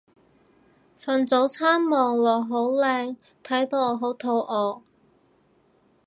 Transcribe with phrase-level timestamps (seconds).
[0.99, 4.81] 份早餐望落好靚睇到我好肚餓